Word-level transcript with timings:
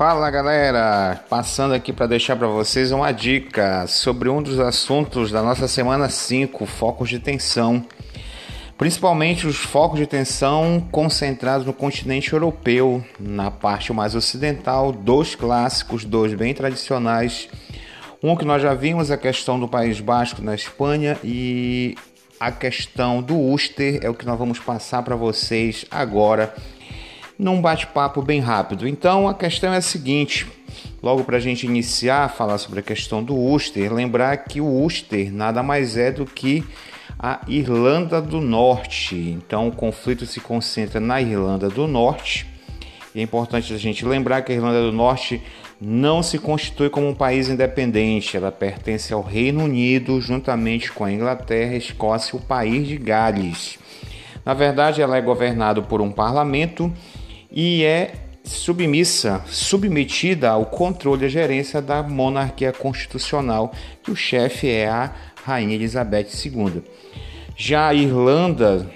Fala 0.00 0.30
galera, 0.30 1.22
passando 1.28 1.74
aqui 1.74 1.92
para 1.92 2.06
deixar 2.06 2.34
para 2.34 2.46
vocês 2.46 2.90
uma 2.90 3.12
dica 3.12 3.86
sobre 3.86 4.30
um 4.30 4.42
dos 4.42 4.58
assuntos 4.58 5.30
da 5.30 5.42
nossa 5.42 5.68
semana 5.68 6.08
5, 6.08 6.64
focos 6.64 7.10
de 7.10 7.18
tensão. 7.18 7.84
Principalmente 8.78 9.46
os 9.46 9.58
focos 9.58 9.98
de 9.98 10.06
tensão 10.06 10.88
concentrados 10.90 11.66
no 11.66 11.74
continente 11.74 12.32
europeu, 12.32 13.04
na 13.18 13.50
parte 13.50 13.92
mais 13.92 14.14
ocidental, 14.14 14.90
dois 14.90 15.34
clássicos, 15.34 16.02
dois 16.02 16.32
bem 16.32 16.54
tradicionais. 16.54 17.50
Um 18.22 18.34
que 18.34 18.46
nós 18.46 18.62
já 18.62 18.72
vimos, 18.72 19.10
a 19.10 19.18
questão 19.18 19.60
do 19.60 19.68
País 19.68 20.00
Basco 20.00 20.40
na 20.40 20.54
Espanha 20.54 21.18
e 21.22 21.94
a 22.40 22.50
questão 22.50 23.20
do 23.20 23.34
Ulster 23.34 24.00
é 24.02 24.08
o 24.08 24.14
que 24.14 24.24
nós 24.24 24.38
vamos 24.38 24.58
passar 24.58 25.02
para 25.02 25.14
vocês 25.14 25.84
agora 25.90 26.54
num 27.40 27.60
bate-papo 27.60 28.20
bem 28.20 28.38
rápido. 28.38 28.86
Então 28.86 29.26
a 29.26 29.34
questão 29.34 29.72
é 29.72 29.78
a 29.78 29.82
seguinte: 29.82 30.46
logo 31.02 31.24
para 31.24 31.38
a 31.38 31.40
gente 31.40 31.66
iniciar 31.66 32.24
a 32.24 32.28
falar 32.28 32.58
sobre 32.58 32.80
a 32.80 32.82
questão 32.82 33.24
do 33.24 33.34
Ulster, 33.34 33.92
lembrar 33.92 34.36
que 34.36 34.60
o 34.60 34.66
Ulster 34.66 35.32
nada 35.32 35.62
mais 35.62 35.96
é 35.96 36.12
do 36.12 36.26
que 36.26 36.62
a 37.18 37.40
Irlanda 37.48 38.20
do 38.20 38.40
Norte. 38.40 39.16
Então 39.16 39.68
o 39.68 39.72
conflito 39.72 40.26
se 40.26 40.38
concentra 40.38 41.00
na 41.00 41.20
Irlanda 41.20 41.68
do 41.68 41.86
Norte. 41.86 42.46
E 43.14 43.18
é 43.18 43.22
importante 43.22 43.72
a 43.74 43.78
gente 43.78 44.04
lembrar 44.04 44.42
que 44.42 44.52
a 44.52 44.54
Irlanda 44.54 44.82
do 44.82 44.92
Norte 44.92 45.42
não 45.80 46.22
se 46.22 46.38
constitui 46.38 46.90
como 46.90 47.08
um 47.08 47.14
país 47.14 47.48
independente, 47.48 48.36
ela 48.36 48.52
pertence 48.52 49.12
ao 49.12 49.22
Reino 49.22 49.64
Unido, 49.64 50.20
juntamente 50.20 50.92
com 50.92 51.04
a 51.04 51.10
Inglaterra, 51.10 51.72
a 51.72 51.78
Escócia 51.78 52.36
e 52.36 52.38
o 52.38 52.42
país 52.42 52.86
de 52.86 52.98
Gales. 52.98 53.78
Na 54.44 54.54
verdade, 54.54 55.02
ela 55.02 55.16
é 55.16 55.20
governada 55.20 55.82
por 55.82 56.00
um 56.00 56.12
parlamento 56.12 56.92
e 57.52 57.84
é 57.84 58.12
submissa, 58.44 59.42
submetida 59.46 60.50
ao 60.50 60.66
controle 60.66 61.26
e 61.26 61.28
gerência 61.28 61.80
da 61.80 62.02
monarquia 62.02 62.72
constitucional, 62.72 63.72
que 64.02 64.10
o 64.10 64.16
chefe 64.16 64.68
é 64.68 64.88
a 64.88 65.12
Rainha 65.44 65.74
Elizabeth 65.74 66.28
II. 66.44 66.82
Já 67.56 67.88
a 67.88 67.94
Irlanda, 67.94 68.90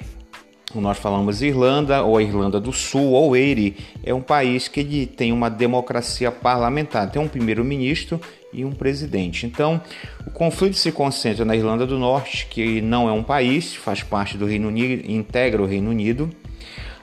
nós 0.74 0.98
falamos 0.98 1.42
Irlanda 1.42 2.02
ou 2.02 2.16
a 2.16 2.22
Irlanda 2.22 2.58
do 2.58 2.72
Sul 2.72 3.12
ou 3.12 3.36
Eire, 3.36 3.76
é 4.02 4.14
um 4.14 4.22
país 4.22 4.68
que 4.68 5.06
tem 5.06 5.32
uma 5.32 5.48
democracia 5.50 6.32
parlamentar, 6.32 7.10
tem 7.10 7.20
um 7.20 7.28
primeiro-ministro 7.28 8.20
e 8.52 8.64
um 8.64 8.72
presidente. 8.72 9.46
Então, 9.46 9.80
o 10.26 10.30
conflito 10.30 10.76
se 10.76 10.90
concentra 10.90 11.44
na 11.44 11.54
Irlanda 11.54 11.86
do 11.86 11.98
Norte, 11.98 12.46
que 12.46 12.80
não 12.80 13.08
é 13.08 13.12
um 13.12 13.22
país, 13.22 13.74
faz 13.74 14.02
parte 14.02 14.38
do 14.38 14.46
Reino 14.46 14.68
Unido, 14.68 15.10
integra 15.10 15.62
o 15.62 15.66
Reino 15.66 15.90
Unido 15.90 16.30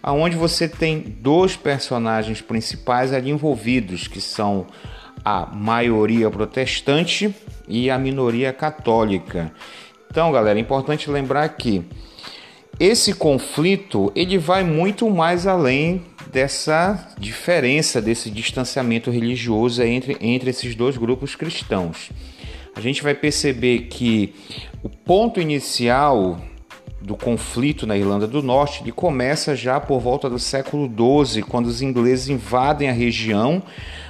aonde 0.02 0.36
você 0.36 0.68
tem 0.68 1.00
dois 1.00 1.56
personagens 1.56 2.42
principais 2.42 3.14
ali 3.14 3.30
envolvidos, 3.30 4.08
que 4.08 4.20
são 4.20 4.68
a 5.24 5.46
maioria 5.46 6.30
protestante 6.30 7.34
e 7.68 7.90
a 7.90 7.98
minoria 7.98 8.52
católica. 8.52 9.52
Então, 10.10 10.32
galera, 10.32 10.58
é 10.58 10.62
importante 10.62 11.10
lembrar 11.10 11.48
que 11.50 11.86
esse 12.80 13.14
conflito 13.14 14.12
ele 14.16 14.38
vai 14.38 14.64
muito 14.64 15.10
mais 15.10 15.46
além 15.46 16.04
dessa 16.32 17.14
diferença, 17.20 18.02
desse 18.02 18.30
distanciamento 18.30 19.12
religioso 19.12 19.84
entre, 19.84 20.18
entre 20.20 20.50
esses 20.50 20.74
dois 20.74 20.98
grupos 20.98 21.36
cristãos. 21.36 22.10
A 22.76 22.82
gente 22.82 23.04
vai 23.04 23.14
perceber 23.14 23.88
que 23.90 24.34
o 24.82 24.90
ponto 24.90 25.40
inicial 25.40 26.42
do 27.02 27.16
conflito 27.16 27.88
na 27.88 27.98
Irlanda 27.98 28.28
do 28.28 28.44
Norte 28.44 28.84
ele 28.84 28.92
começa 28.92 29.56
já 29.56 29.80
por 29.80 30.00
volta 30.00 30.30
do 30.30 30.38
século 30.38 30.88
XII, 31.26 31.42
quando 31.42 31.66
os 31.66 31.82
ingleses 31.82 32.30
invadem 32.30 32.90
a 32.90 32.94
região, 32.94 33.64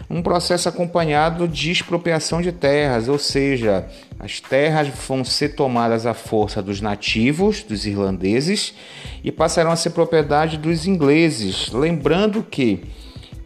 um 0.10 0.22
processo 0.22 0.68
acompanhado 0.68 1.48
de 1.48 1.72
expropriação 1.72 2.42
de 2.42 2.52
terras, 2.52 3.08
ou 3.08 3.18
seja, 3.18 3.88
as 4.20 4.42
terras 4.42 4.90
vão 5.08 5.24
ser 5.24 5.56
tomadas 5.56 6.06
à 6.06 6.14
força 6.14 6.62
dos 6.62 6.82
nativos, 6.82 7.64
dos 7.64 7.86
irlandeses, 7.86 8.74
e 9.24 9.32
passarão 9.32 9.72
a 9.72 9.76
ser 9.78 9.92
propriedade 9.92 10.58
dos 10.58 10.86
ingleses. 10.86 11.72
Lembrando 11.72 12.44
que 12.44 12.84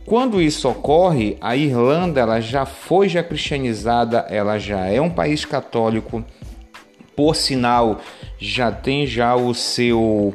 quando 0.06 0.42
isso 0.42 0.68
ocorre, 0.68 1.38
a 1.40 1.56
Irlanda 1.56 2.20
ela 2.20 2.40
já 2.40 2.66
foi 2.66 3.10
já 3.10 3.24
cristianizada, 3.24 4.26
ela 4.30 4.58
já 4.58 4.88
é 4.88 5.00
um 5.00 5.10
país 5.10 5.46
católico, 5.46 6.24
por 7.16 7.36
sinal, 7.36 8.02
já 8.38 8.72
tem 8.72 9.06
já 9.06 9.36
o 9.36 9.54
seu 9.54 10.34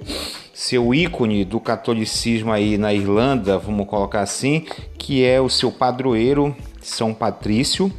seu 0.61 0.95
ícone 0.95 1.43
do 1.43 1.59
catolicismo 1.59 2.53
aí 2.53 2.77
na 2.77 2.93
Irlanda, 2.93 3.57
vamos 3.57 3.87
colocar 3.87 4.21
assim, 4.21 4.67
que 4.99 5.25
é 5.25 5.41
o 5.41 5.49
seu 5.49 5.73
padroeiro 5.73 6.55
São 6.83 7.15
Patrício. 7.15 7.91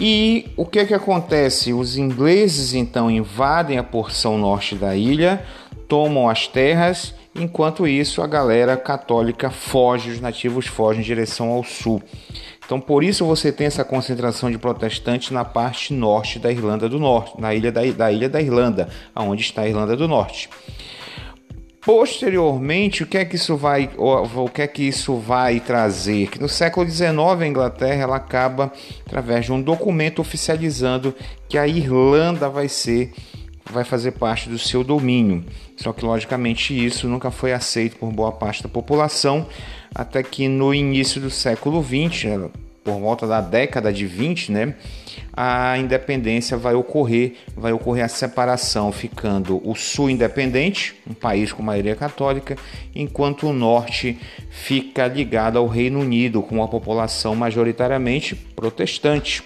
E 0.00 0.46
o 0.56 0.64
que 0.64 0.78
é 0.78 0.86
que 0.86 0.94
acontece? 0.94 1.74
Os 1.74 1.98
ingleses 1.98 2.72
então 2.72 3.10
invadem 3.10 3.76
a 3.76 3.82
porção 3.82 4.38
norte 4.38 4.74
da 4.74 4.96
ilha, 4.96 5.44
tomam 5.86 6.28
as 6.28 6.48
terras, 6.48 7.14
enquanto 7.34 7.86
isso 7.86 8.22
a 8.22 8.26
galera 8.26 8.78
católica 8.78 9.50
foge, 9.50 10.10
os 10.10 10.20
nativos 10.20 10.66
fogem 10.66 11.02
em 11.02 11.04
direção 11.04 11.50
ao 11.50 11.62
sul. 11.62 12.02
Então, 12.64 12.80
por 12.80 13.04
isso 13.04 13.26
você 13.26 13.52
tem 13.52 13.66
essa 13.66 13.84
concentração 13.84 14.50
de 14.50 14.58
protestantes 14.58 15.30
na 15.30 15.44
parte 15.44 15.92
norte 15.92 16.38
da 16.38 16.50
Irlanda 16.50 16.88
do 16.88 16.98
Norte, 16.98 17.38
na 17.40 17.54
ilha 17.54 17.70
da, 17.70 17.82
da 17.84 18.10
ilha 18.10 18.28
da 18.28 18.40
Irlanda, 18.40 18.88
aonde 19.14 19.42
está 19.42 19.62
a 19.62 19.68
Irlanda 19.68 19.96
do 19.96 20.08
Norte. 20.08 20.48
Posteriormente, 21.84 23.02
o 23.02 23.06
que 23.06 23.18
é 23.18 23.26
que 23.26 23.36
isso 23.36 23.58
vai, 23.58 23.90
o, 23.98 24.48
que 24.48 24.62
é 24.62 24.66
que 24.66 24.82
isso 24.82 25.16
vai 25.16 25.60
trazer? 25.60 26.30
Que 26.30 26.40
no 26.40 26.48
século 26.48 26.88
XIX 26.88 27.12
a 27.40 27.46
Inglaterra 27.46 28.02
ela 28.02 28.16
acaba 28.16 28.72
através 29.06 29.44
de 29.44 29.52
um 29.52 29.60
documento 29.60 30.20
oficializando 30.20 31.14
que 31.46 31.58
a 31.58 31.68
Irlanda 31.68 32.48
vai 32.48 32.68
ser 32.68 33.12
vai 33.70 33.84
fazer 33.84 34.12
parte 34.12 34.48
do 34.48 34.58
seu 34.58 34.84
domínio. 34.84 35.44
Só 35.76 35.92
que 35.92 36.04
logicamente 36.04 36.74
isso 36.74 37.08
nunca 37.08 37.30
foi 37.30 37.52
aceito 37.52 37.96
por 37.96 38.10
boa 38.12 38.32
parte 38.32 38.62
da 38.62 38.68
população, 38.68 39.46
até 39.94 40.22
que 40.22 40.48
no 40.48 40.74
início 40.74 41.20
do 41.20 41.30
século 41.30 41.82
XX, 41.82 42.50
por 42.82 42.98
volta 42.98 43.26
da 43.26 43.40
década 43.40 43.92
de 43.92 44.06
20, 44.06 44.52
né, 44.52 44.74
a 45.32 45.78
independência 45.78 46.56
vai 46.56 46.74
ocorrer, 46.74 47.34
vai 47.56 47.72
ocorrer 47.72 48.04
a 48.04 48.08
separação, 48.08 48.90
ficando 48.92 49.60
o 49.68 49.74
sul 49.74 50.10
independente, 50.10 50.94
um 51.08 51.14
país 51.14 51.52
com 51.52 51.62
maioria 51.62 51.96
católica, 51.96 52.56
enquanto 52.94 53.48
o 53.48 53.52
norte 53.52 54.18
fica 54.50 55.06
ligado 55.06 55.58
ao 55.58 55.66
Reino 55.66 56.00
Unido, 56.00 56.42
com 56.42 56.56
uma 56.56 56.68
população 56.68 57.34
majoritariamente 57.34 58.34
protestante. 58.34 59.42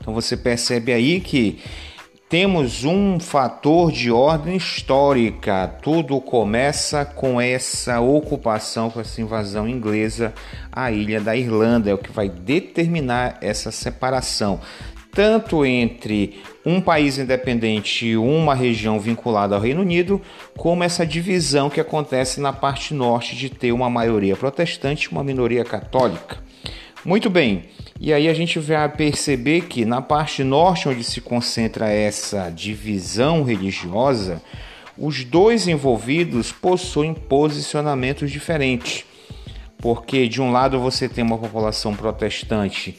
Então 0.00 0.14
você 0.14 0.36
percebe 0.36 0.92
aí 0.92 1.20
que 1.20 1.58
temos 2.28 2.84
um 2.84 3.20
fator 3.20 3.92
de 3.92 4.10
ordem 4.10 4.56
histórica. 4.56 5.68
Tudo 5.82 6.20
começa 6.20 7.04
com 7.04 7.40
essa 7.40 8.00
ocupação, 8.00 8.90
com 8.90 9.00
essa 9.00 9.20
invasão 9.20 9.68
inglesa 9.68 10.32
à 10.72 10.90
ilha 10.90 11.20
da 11.20 11.36
Irlanda, 11.36 11.90
é 11.90 11.94
o 11.94 11.98
que 11.98 12.10
vai 12.10 12.28
determinar 12.28 13.38
essa 13.40 13.70
separação, 13.70 14.60
tanto 15.12 15.64
entre 15.64 16.42
um 16.64 16.80
país 16.80 17.18
independente 17.18 18.06
e 18.06 18.16
uma 18.16 18.54
região 18.54 18.98
vinculada 18.98 19.54
ao 19.54 19.60
Reino 19.60 19.82
Unido, 19.82 20.20
como 20.56 20.82
essa 20.82 21.06
divisão 21.06 21.68
que 21.68 21.80
acontece 21.80 22.40
na 22.40 22.52
parte 22.52 22.94
norte 22.94 23.36
de 23.36 23.50
ter 23.50 23.70
uma 23.70 23.90
maioria 23.90 24.34
protestante 24.34 25.04
e 25.04 25.10
uma 25.10 25.22
minoria 25.22 25.64
católica. 25.64 26.38
Muito 27.04 27.28
bem. 27.28 27.64
E 28.00 28.12
aí 28.12 28.28
a 28.28 28.34
gente 28.34 28.58
vai 28.58 28.88
perceber 28.88 29.62
que 29.62 29.84
na 29.84 30.02
parte 30.02 30.42
norte, 30.42 30.88
onde 30.88 31.04
se 31.04 31.20
concentra 31.20 31.90
essa 31.90 32.50
divisão 32.50 33.44
religiosa, 33.44 34.42
os 34.98 35.24
dois 35.24 35.66
envolvidos 35.68 36.52
possuem 36.52 37.14
posicionamentos 37.14 38.30
diferentes. 38.30 39.04
Porque 39.78 40.28
de 40.28 40.40
um 40.40 40.50
lado 40.50 40.80
você 40.80 41.08
tem 41.08 41.22
uma 41.22 41.38
população 41.38 41.94
protestante 41.94 42.96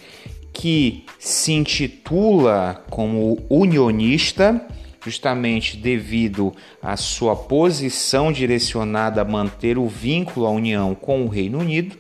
que 0.54 1.04
se 1.20 1.52
intitula 1.52 2.84
como 2.90 3.44
unionista, 3.50 4.66
justamente 5.04 5.78
devido 5.78 6.54
à 6.82 6.96
sua 6.96 7.36
posição 7.36 8.32
direcionada 8.32 9.22
a 9.22 9.26
manter 9.26 9.78
o 9.78 9.88
vínculo 9.88 10.46
à 10.46 10.50
união 10.50 10.96
com 10.96 11.26
o 11.26 11.28
Reino 11.28 11.60
Unido 11.60 11.98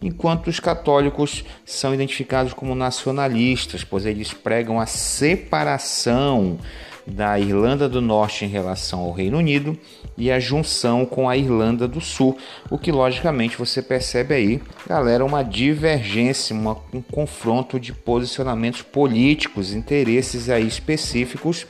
enquanto 0.00 0.48
os 0.48 0.60
católicos 0.60 1.44
são 1.64 1.94
identificados 1.94 2.52
como 2.52 2.74
nacionalistas, 2.74 3.84
pois 3.84 4.06
eles 4.06 4.32
pregam 4.32 4.78
a 4.80 4.86
separação 4.86 6.58
da 7.06 7.40
Irlanda 7.40 7.88
do 7.88 8.00
Norte 8.00 8.44
em 8.44 8.48
relação 8.48 9.00
ao 9.00 9.12
Reino 9.12 9.38
Unido 9.38 9.78
e 10.16 10.30
a 10.30 10.38
junção 10.38 11.06
com 11.06 11.28
a 11.28 11.36
Irlanda 11.36 11.88
do 11.88 12.00
Sul, 12.00 12.36
o 12.70 12.76
que 12.76 12.92
logicamente 12.92 13.56
você 13.56 13.80
percebe 13.80 14.34
aí, 14.34 14.62
galera, 14.86 15.24
uma 15.24 15.42
divergência, 15.42 16.54
uma, 16.54 16.76
um 16.92 17.00
confronto 17.00 17.80
de 17.80 17.92
posicionamentos 17.92 18.82
políticos, 18.82 19.72
interesses 19.72 20.50
aí 20.50 20.66
específicos 20.66 21.66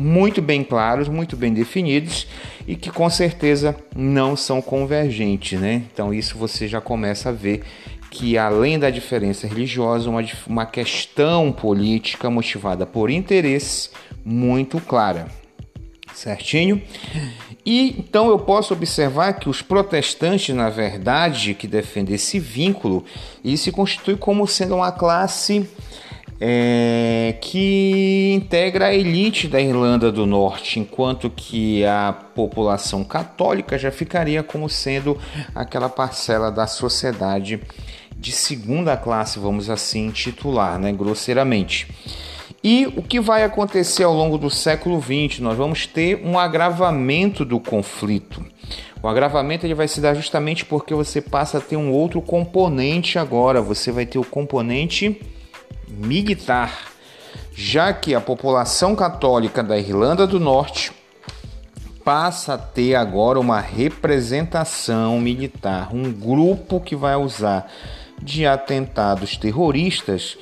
muito 0.00 0.40
bem 0.40 0.64
claros, 0.64 1.08
muito 1.08 1.36
bem 1.36 1.52
definidos 1.52 2.26
e 2.66 2.74
que 2.74 2.90
com 2.90 3.10
certeza 3.10 3.76
não 3.94 4.34
são 4.34 4.62
convergentes, 4.62 5.60
né? 5.60 5.82
Então 5.92 6.14
isso 6.14 6.38
você 6.38 6.66
já 6.66 6.80
começa 6.80 7.28
a 7.28 7.32
ver 7.32 7.62
que, 8.10 8.38
além 8.38 8.78
da 8.78 8.88
diferença 8.88 9.46
religiosa, 9.46 10.08
uma, 10.08 10.24
uma 10.46 10.64
questão 10.64 11.52
política 11.52 12.30
motivada 12.30 12.86
por 12.86 13.10
interesse 13.10 13.90
muito 14.24 14.80
clara. 14.80 15.28
Certinho? 16.14 16.80
E 17.64 17.94
então 17.98 18.30
eu 18.30 18.38
posso 18.38 18.72
observar 18.72 19.34
que 19.34 19.50
os 19.50 19.60
protestantes, 19.60 20.54
na 20.54 20.70
verdade, 20.70 21.52
que 21.52 21.68
defendem 21.68 22.14
esse 22.14 22.38
vínculo, 22.40 23.04
e 23.44 23.54
se 23.56 23.70
constitui 23.70 24.16
como 24.16 24.46
sendo 24.46 24.76
uma 24.76 24.90
classe 24.90 25.68
é, 26.40 27.36
que 27.40 28.32
integra 28.34 28.86
a 28.86 28.94
elite 28.94 29.46
da 29.46 29.60
Irlanda 29.60 30.10
do 30.10 30.24
Norte, 30.24 30.80
enquanto 30.80 31.28
que 31.28 31.84
a 31.84 32.14
população 32.34 33.04
católica 33.04 33.76
já 33.76 33.90
ficaria 33.90 34.42
como 34.42 34.68
sendo 34.68 35.18
aquela 35.54 35.90
parcela 35.90 36.50
da 36.50 36.66
sociedade 36.66 37.60
de 38.16 38.32
segunda 38.32 38.96
classe, 38.96 39.38
vamos 39.38 39.68
assim 39.68 40.10
titular, 40.10 40.78
né, 40.78 40.92
grosseiramente. 40.92 41.86
E 42.62 42.86
o 42.96 43.02
que 43.02 43.20
vai 43.20 43.42
acontecer 43.42 44.04
ao 44.04 44.12
longo 44.12 44.36
do 44.36 44.50
século 44.50 45.00
XX? 45.00 45.40
Nós 45.40 45.56
vamos 45.56 45.86
ter 45.86 46.22
um 46.24 46.38
agravamento 46.38 47.44
do 47.44 47.58
conflito. 47.58 48.44
O 49.02 49.08
agravamento 49.08 49.64
ele 49.64 49.74
vai 49.74 49.88
se 49.88 50.00
dar 50.00 50.14
justamente 50.14 50.66
porque 50.66 50.92
você 50.92 51.22
passa 51.22 51.56
a 51.56 51.60
ter 51.60 51.76
um 51.76 51.90
outro 51.90 52.20
componente 52.20 53.18
agora. 53.18 53.62
Você 53.62 53.90
vai 53.90 54.04
ter 54.04 54.18
o 54.18 54.24
componente 54.24 55.18
militar, 55.90 56.92
já 57.54 57.92
que 57.92 58.14
a 58.14 58.20
população 58.20 58.94
católica 58.94 59.62
da 59.62 59.78
Irlanda 59.78 60.26
do 60.26 60.40
Norte 60.40 60.92
passa 62.04 62.54
a 62.54 62.58
ter 62.58 62.94
agora 62.94 63.38
uma 63.38 63.60
representação 63.60 65.20
militar, 65.20 65.94
um 65.94 66.10
grupo 66.10 66.80
que 66.80 66.96
vai 66.96 67.14
usar 67.16 67.70
de 68.22 68.46
atentados 68.46 69.36
terroristas 69.36 70.36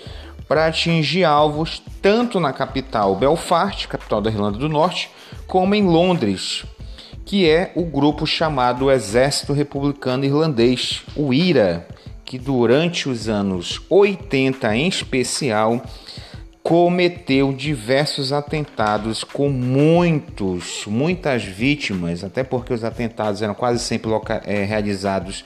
para 0.47 0.67
atingir 0.67 1.25
alvos 1.25 1.83
tanto 2.01 2.41
na 2.41 2.53
capital 2.53 3.15
Belfast, 3.15 3.87
capital 3.87 4.21
da 4.21 4.31
Irlanda 4.31 4.59
do 4.59 4.69
Norte, 4.69 5.11
como 5.47 5.75
em 5.75 5.85
Londres, 5.85 6.65
que 7.25 7.49
é 7.49 7.73
o 7.75 7.85
grupo 7.85 8.27
chamado 8.27 8.91
Exército 8.91 9.53
Republicano 9.53 10.25
Irlandês, 10.25 11.03
o 11.15 11.35
IRA, 11.35 11.87
que 12.29 12.39
durante 12.39 13.09
os 13.09 13.27
anos 13.27 13.81
80 13.89 14.77
em 14.77 14.87
especial 14.87 15.83
cometeu 16.63 17.55
diversos 17.55 18.35
atentados 18.35 19.25
com 19.25 19.49
muitos, 19.49 20.85
muitas 20.87 21.43
vítimas, 21.43 22.23
até 22.23 22.45
porque 22.45 22.75
os 22.75 22.85
atentados 22.85 23.41
eram 23.41 23.55
quase 23.55 23.83
sempre 23.83 24.11
é, 24.45 24.63
realizados 24.63 25.43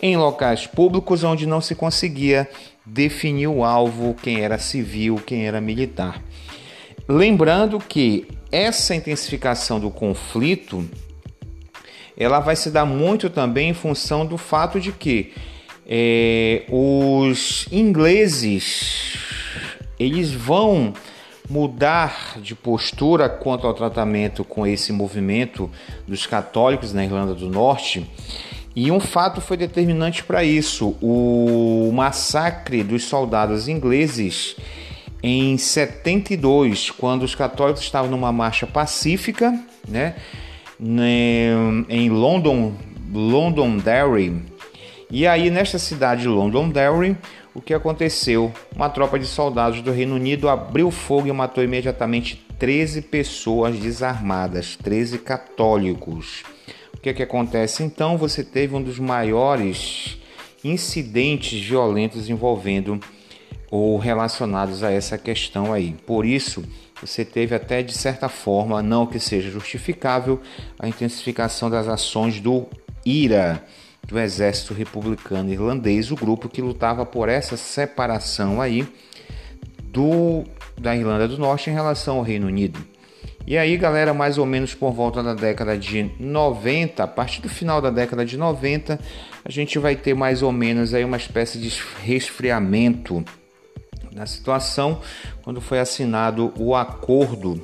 em 0.00 0.16
locais 0.16 0.66
públicos 0.66 1.22
onde 1.22 1.46
não 1.46 1.60
se 1.60 1.74
conseguia 1.74 2.48
definir 2.86 3.48
o 3.48 3.62
alvo, 3.62 4.14
quem 4.14 4.40
era 4.40 4.56
civil, 4.56 5.16
quem 5.26 5.46
era 5.46 5.60
militar. 5.60 6.22
Lembrando 7.06 7.78
que 7.78 8.26
essa 8.50 8.94
intensificação 8.94 9.78
do 9.78 9.90
conflito 9.90 10.82
ela 12.16 12.40
vai 12.40 12.56
se 12.56 12.70
dar 12.70 12.86
muito 12.86 13.28
também 13.28 13.68
em 13.68 13.74
função 13.74 14.24
do 14.24 14.38
fato 14.38 14.80
de 14.80 14.92
que 14.92 15.32
é, 15.86 16.62
os 16.68 17.66
ingleses 17.70 19.18
eles 19.98 20.32
vão 20.32 20.92
mudar 21.48 22.38
de 22.40 22.54
postura 22.54 23.28
quanto 23.28 23.66
ao 23.66 23.74
tratamento 23.74 24.44
com 24.44 24.66
esse 24.66 24.92
movimento 24.92 25.70
dos 26.06 26.26
católicos 26.26 26.92
na 26.92 27.04
Irlanda 27.04 27.34
do 27.34 27.48
Norte. 27.48 28.08
E 28.74 28.90
um 28.90 28.98
fato 28.98 29.40
foi 29.40 29.56
determinante 29.56 30.24
para 30.24 30.42
isso: 30.42 30.96
o 31.00 31.90
massacre 31.92 32.82
dos 32.82 33.04
soldados 33.04 33.68
ingleses 33.68 34.56
em 35.22 35.56
72, 35.56 36.90
quando 36.90 37.22
os 37.22 37.34
católicos 37.34 37.82
estavam 37.82 38.10
numa 38.10 38.32
marcha 38.32 38.66
pacífica, 38.66 39.56
né, 39.86 40.16
em 41.88 42.08
London, 42.08 42.74
Londonderry, 43.12 44.42
e 45.14 45.26
aí, 45.26 45.50
nesta 45.50 45.78
cidade 45.78 46.22
de 46.22 46.28
Londonderry, 46.28 47.18
o 47.54 47.60
que 47.60 47.74
aconteceu? 47.74 48.50
Uma 48.74 48.88
tropa 48.88 49.18
de 49.18 49.26
soldados 49.26 49.82
do 49.82 49.92
Reino 49.92 50.14
Unido 50.14 50.48
abriu 50.48 50.90
fogo 50.90 51.28
e 51.28 51.32
matou 51.32 51.62
imediatamente 51.62 52.42
13 52.58 53.02
pessoas 53.02 53.78
desarmadas, 53.78 54.74
13 54.74 55.18
católicos. 55.18 56.44
O 56.94 56.96
que, 56.96 57.10
é 57.10 57.12
que 57.12 57.22
acontece 57.22 57.82
então? 57.82 58.16
Você 58.16 58.42
teve 58.42 58.74
um 58.74 58.82
dos 58.82 58.98
maiores 58.98 60.16
incidentes 60.64 61.62
violentos 61.62 62.30
envolvendo 62.30 62.98
ou 63.70 63.98
relacionados 63.98 64.82
a 64.82 64.90
essa 64.90 65.18
questão 65.18 65.74
aí. 65.74 65.94
Por 66.06 66.24
isso, 66.24 66.64
você 67.02 67.22
teve 67.22 67.54
até 67.54 67.82
de 67.82 67.92
certa 67.92 68.30
forma, 68.30 68.82
não 68.82 69.06
que 69.06 69.20
seja 69.20 69.50
justificável, 69.50 70.40
a 70.78 70.88
intensificação 70.88 71.68
das 71.68 71.86
ações 71.86 72.40
do 72.40 72.66
IRA 73.04 73.62
do 74.06 74.18
Exército 74.18 74.74
Republicano 74.74 75.52
Irlandês, 75.52 76.10
o 76.10 76.16
grupo 76.16 76.48
que 76.48 76.60
lutava 76.60 77.06
por 77.06 77.28
essa 77.28 77.56
separação 77.56 78.60
aí 78.60 78.86
do 79.84 80.44
da 80.78 80.96
Irlanda 80.96 81.28
do 81.28 81.38
Norte 81.38 81.70
em 81.70 81.72
relação 81.72 82.16
ao 82.16 82.22
Reino 82.22 82.46
Unido. 82.46 82.80
E 83.46 83.58
aí, 83.58 83.76
galera, 83.76 84.14
mais 84.14 84.38
ou 84.38 84.46
menos 84.46 84.74
por 84.74 84.92
volta 84.92 85.22
da 85.22 85.34
década 85.34 85.76
de 85.76 86.10
90, 86.18 87.02
a 87.02 87.06
partir 87.06 87.42
do 87.42 87.48
final 87.48 87.80
da 87.80 87.90
década 87.90 88.24
de 88.24 88.36
90, 88.36 88.98
a 89.44 89.50
gente 89.50 89.78
vai 89.78 89.96
ter 89.96 90.14
mais 90.14 90.42
ou 90.42 90.52
menos 90.52 90.94
aí 90.94 91.04
uma 91.04 91.16
espécie 91.16 91.58
de 91.58 91.72
resfriamento 92.02 93.24
na 94.12 94.26
situação 94.26 95.00
quando 95.42 95.60
foi 95.60 95.78
assinado 95.78 96.52
o 96.56 96.74
acordo 96.74 97.60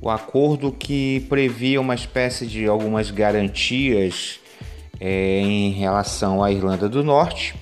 o 0.00 0.10
acordo 0.10 0.70
que 0.70 1.26
previa 1.28 1.80
uma 1.80 1.94
espécie 1.94 2.46
de 2.46 2.66
algumas 2.66 3.10
garantias 3.10 4.38
é, 5.00 5.40
em 5.40 5.70
relação 5.70 6.42
à 6.42 6.50
Irlanda 6.50 6.88
do 6.88 7.02
Norte. 7.02 7.54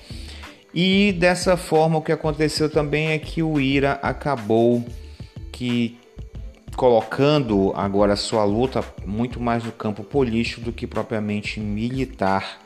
E 0.73 1.13
dessa 1.13 1.55
forma 1.55 1.97
o 1.97 2.01
que 2.01 2.11
aconteceu 2.11 2.69
também 2.69 3.09
é 3.09 3.19
que 3.19 3.41
o 3.41 3.59
IRA 3.59 3.93
acabou 4.01 4.83
que 5.51 5.97
colocando 6.75 7.71
agora 7.73 8.17
sua 8.17 8.43
luta 8.43 8.83
muito 9.05 9.39
mais 9.39 9.63
no 9.63 9.71
campo 9.71 10.03
político 10.03 10.61
do 10.61 10.73
que 10.73 10.85
propriamente 10.85 11.59
militar. 11.59 12.59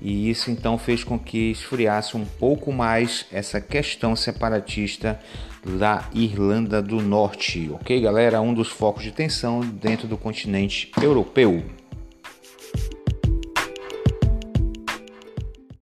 E 0.00 0.30
isso 0.30 0.50
então 0.50 0.78
fez 0.78 1.02
com 1.02 1.18
que 1.18 1.50
esfriasse 1.50 2.16
um 2.16 2.24
pouco 2.24 2.72
mais 2.72 3.26
essa 3.32 3.60
questão 3.60 4.14
separatista 4.14 5.18
da 5.64 6.08
Irlanda 6.14 6.80
do 6.80 7.02
Norte, 7.02 7.68
ok, 7.72 8.00
galera? 8.00 8.40
Um 8.40 8.54
dos 8.54 8.68
focos 8.68 9.02
de 9.02 9.10
tensão 9.10 9.60
dentro 9.60 10.06
do 10.06 10.16
continente 10.16 10.92
europeu. 11.02 11.64